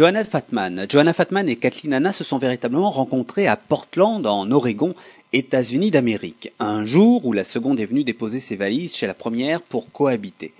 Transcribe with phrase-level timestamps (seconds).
[0.00, 0.86] Johanna Fatman.
[0.88, 4.94] Johanna Fatman et Kathleen Hanna se sont véritablement rencontrées à Portland, en Oregon,
[5.34, 9.60] États-Unis d'Amérique, un jour où la seconde est venue déposer ses valises chez la première
[9.60, 10.54] pour cohabiter.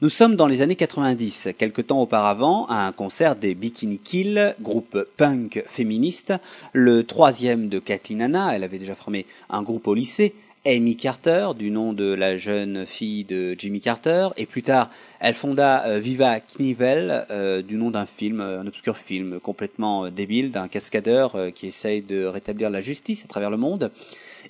[0.00, 4.56] Nous sommes dans les années 90, quelque temps auparavant, à un concert des Bikini Kill,
[4.62, 6.32] groupe punk féministe,
[6.72, 10.34] le troisième de Kathleen Hanna, elle avait déjà formé un groupe au lycée,
[10.66, 14.90] Amy Carter, du nom de la jeune fille de Jimmy Carter, et plus tard,
[15.20, 20.10] elle fonda euh, Viva Knievel, euh, du nom d'un film, euh, un obscur film complètement
[20.10, 23.92] débile, d'un cascadeur qui essaye de rétablir la justice à travers le monde.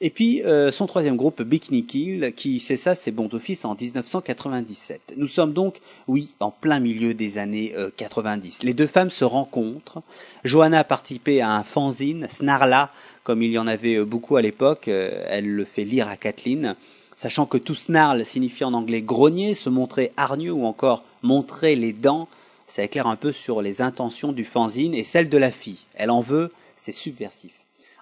[0.01, 5.15] Et puis son troisième groupe, Bikini Kill, qui cessa ses bons offices en 1997.
[5.17, 8.63] Nous sommes donc, oui, en plein milieu des années 90.
[8.63, 10.03] Les deux femmes se rencontrent.
[10.45, 10.95] Johanna a
[11.43, 12.93] à un fanzine, Snarla,
[13.29, 16.17] comme il y en avait euh, beaucoup à l'époque, euh, elle le fait lire à
[16.17, 16.77] Kathleen,
[17.15, 21.93] sachant que tout snarl signifie en anglais grogner, se montrer hargneux ou encore montrer les
[21.93, 22.27] dents,
[22.67, 25.85] ça éclaire un peu sur les intentions du fanzine et celles de la fille.
[25.95, 27.53] Elle en veut, c'est subversif.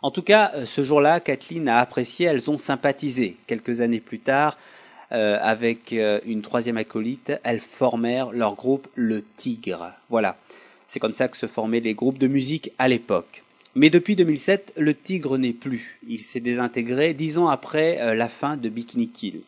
[0.02, 3.36] En tout cas, euh, ce jour-là, Kathleen a apprécié, elles ont sympathisé.
[3.46, 4.58] Quelques années plus tard,
[5.10, 9.92] avec une troisième acolyte, elles formèrent leur groupe Le Tigre.
[10.10, 10.36] Voilà,
[10.88, 13.44] c'est comme ça que se formaient les groupes de musique à l'époque.
[13.78, 16.00] Mais depuis 2007, le Tigre n'est plus.
[16.08, 19.42] Il s'est désintégré dix ans après euh, la fin de Bikini Kill.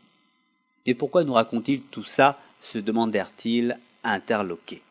[0.85, 4.83] Et pourquoi nous raconte-t-il tout ça se demandèrent-ils interloqués.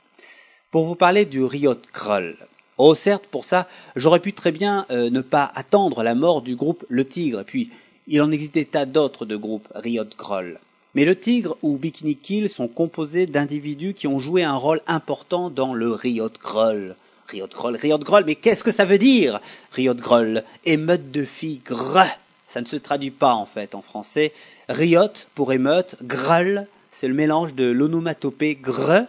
[0.72, 2.36] Pour vous parler du Riot Krull.
[2.78, 6.56] Oh certes, pour ça, j'aurais pu très bien euh, ne pas attendre la mort du
[6.56, 7.72] groupe Le Tigre, puis
[8.08, 10.60] il en existait tas d'autres de groupes Riot Krull.
[10.94, 15.50] Mais le Tigre ou Bikini Kill sont composés d'individus qui ont joué un rôle important
[15.50, 16.96] dans le Riot Krull.
[17.30, 19.42] Riot Groll, Riot Groll, mais qu'est-ce que ça veut dire
[19.74, 22.08] Riot Groll, émeute de filles, grrr.
[22.46, 24.34] Ça ne se traduit pas en fait en français.
[24.70, 29.08] Riot pour émeute, Groll, c'est le mélange de l'onomatopée grrr,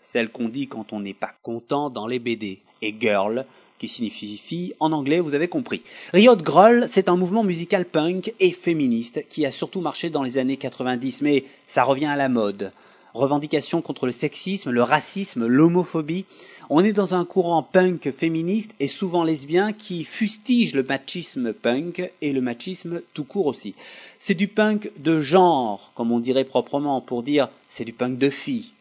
[0.00, 3.46] celle qu'on dit quand on n'est pas content dans les BD, et girl,
[3.80, 5.82] qui signifie fille en anglais, vous avez compris.
[6.12, 10.38] Riot Groll, c'est un mouvement musical punk et féministe qui a surtout marché dans les
[10.38, 12.72] années 90, mais ça revient à la mode.
[13.14, 16.26] Revendications contre le sexisme, le racisme, l'homophobie.
[16.68, 22.12] On est dans un courant punk féministe et souvent lesbien qui fustige le machisme punk
[22.20, 23.74] et le machisme tout court aussi.
[24.20, 28.30] C'est du punk de genre, comme on dirait proprement, pour dire c'est du punk de
[28.30, 28.72] filles.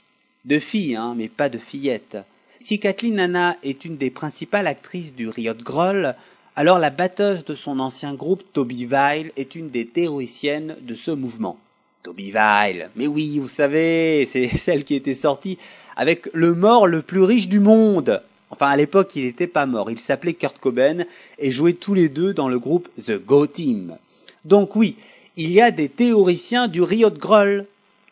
[0.45, 2.17] De filles, hein, mais pas de fillettes.
[2.61, 6.13] Si Kathleen Nana est une des principales actrices du Riot Groll,
[6.57, 11.11] alors la batteuse de son ancien groupe, Toby Vile, est une des théoriciennes de ce
[11.11, 11.57] mouvement.
[12.03, 15.57] Toby Vile, mais oui, vous savez, c'est celle qui était sortie
[15.95, 18.21] avec le mort le plus riche du monde.
[18.49, 19.89] Enfin, à l'époque, il n'était pas mort.
[19.89, 21.05] Il s'appelait Kurt Cobain
[21.37, 23.95] et jouait tous les deux dans le groupe The Go Team.
[24.43, 24.97] Donc oui,
[25.37, 27.65] il y a des théoriciens du Riot Groll.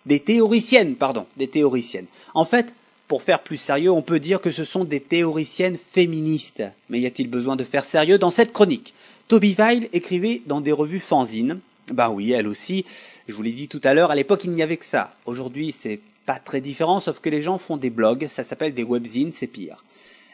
[0.06, 2.06] Des théoriciennes, pardon, des théoriciennes.
[2.34, 2.74] En fait,
[3.08, 6.64] pour faire plus sérieux, on peut dire que ce sont des théoriciennes féministes.
[6.90, 8.94] Mais y a-t-il besoin de faire sérieux dans cette chronique?
[9.28, 11.60] Toby Vile écrivait dans des revues fanzines.
[11.94, 12.86] Ben oui, elle aussi.
[13.28, 15.14] Je vous l'ai dit tout à l'heure, à l'époque, il n'y avait que ça.
[15.26, 18.84] Aujourd'hui, c'est pas très différent, sauf que les gens font des blogs, ça s'appelle des
[18.84, 19.84] webzines, c'est pire.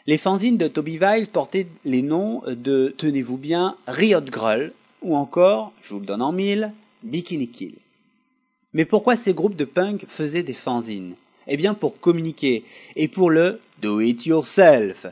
[0.06, 5.72] Les fanzines de Toby Vile portaient les noms de, tenez-vous bien, Riot Grull, ou encore,
[5.82, 6.74] je vous le donne en mille,
[7.04, 7.76] Bikini Kill.
[8.74, 11.16] Mais pourquoi ces groupes de punk faisaient des fanzines?
[11.48, 12.64] Eh bien pour communiquer,
[12.96, 15.08] et pour le do it yourself.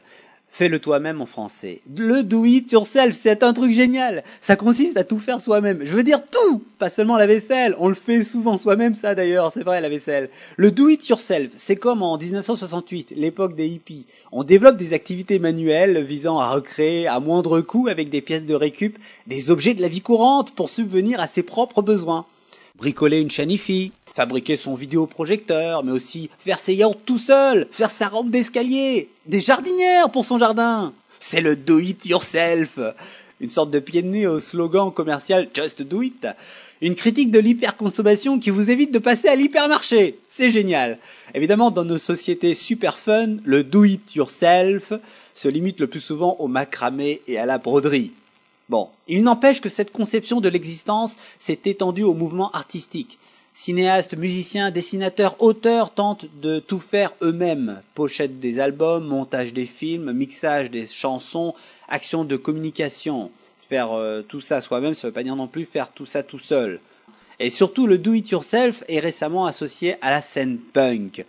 [0.54, 1.80] Fais-le toi-même en français.
[1.96, 4.22] Le do it yourself, c'est un truc génial.
[4.42, 5.80] Ça consiste à tout faire soi-même.
[5.86, 7.74] Je veux dire tout, pas seulement la vaisselle.
[7.80, 10.30] On le fait souvent soi-même, ça d'ailleurs, c'est vrai la vaisselle.
[10.58, 14.06] Le do it yourself, c'est comme en 1968, l'époque des hippies.
[14.34, 18.54] On développe des activités manuelles visant à recréer à moindre coût avec des pièces de
[18.54, 22.26] récup des objets de la vie courante pour subvenir à ses propres besoins.
[22.82, 23.56] Bricoler une chaîne
[24.12, 30.10] fabriquer son vidéoprojecteur, mais aussi faire ses tout seul, faire sa rampe d'escalier, des jardinières
[30.10, 30.92] pour son jardin.
[31.20, 32.80] C'est le do it yourself.
[33.40, 36.28] Une sorte de pied de nez au slogan commercial Just Do It.
[36.82, 40.18] Une critique de l'hyperconsommation qui vous évite de passer à l'hypermarché.
[40.28, 40.98] C'est génial.
[41.36, 44.94] Évidemment, dans nos sociétés super fun, le do it yourself
[45.36, 48.12] se limite le plus souvent au macramé et à la broderie.
[48.72, 53.20] Bon, il n'empêche que cette conception de l'existence s'est étendue au mouvement artistique
[53.54, 57.82] cinéastes, musiciens, dessinateurs, auteurs tentent de tout faire eux-mêmes.
[57.96, 61.54] Pochette des albums, montage des films, mixage des chansons,
[61.90, 63.30] action de communication.
[63.68, 66.24] Faire euh, tout ça soi-même, ça ne veut pas dire non plus faire tout ça
[66.24, 66.80] tout seul.
[67.42, 71.26] Et surtout, le do-it-yourself est récemment associé à la scène punk.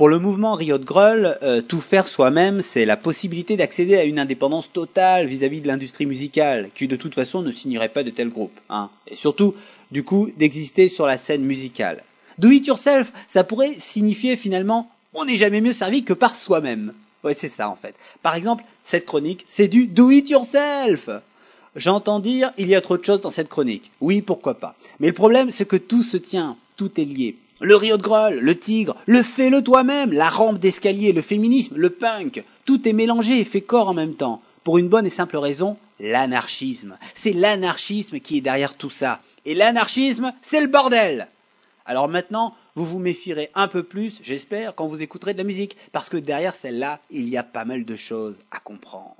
[0.00, 4.18] Pour le mouvement Riot Groll, euh, tout faire soi-même, c'est la possibilité d'accéder à une
[4.18, 8.30] indépendance totale vis-à-vis de l'industrie musicale, qui de toute façon ne signerait pas de tels
[8.30, 8.58] groupes.
[8.70, 8.88] Hein.
[9.08, 9.54] Et surtout,
[9.90, 12.02] du coup, d'exister sur la scène musicale.
[12.38, 16.94] Do it yourself, ça pourrait signifier finalement on n'est jamais mieux servi que par soi-même.
[17.22, 17.94] Ouais, c'est ça en fait.
[18.22, 21.10] Par exemple, cette chronique, c'est du do it yourself.
[21.76, 23.90] J'entends dire, il y a trop de choses dans cette chronique.
[24.00, 24.76] Oui, pourquoi pas.
[24.98, 27.36] Mais le problème, c'est que tout se tient, tout est lié.
[27.60, 31.90] Le Rio de Groll, le tigre, le fais-le toi-même, la rampe d'escalier, le féminisme, le
[31.90, 34.42] punk, tout est mélangé et fait corps en même temps.
[34.64, 36.96] Pour une bonne et simple raison, l'anarchisme.
[37.14, 39.20] C'est l'anarchisme qui est derrière tout ça.
[39.44, 41.28] Et l'anarchisme, c'est le bordel.
[41.84, 45.76] Alors maintenant, vous vous méfierez un peu plus, j'espère, quand vous écouterez de la musique,
[45.92, 49.16] parce que derrière celle-là, il y a pas mal de choses à comprendre.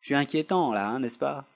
[0.00, 1.46] Je suis inquiétant là, hein, n'est-ce pas?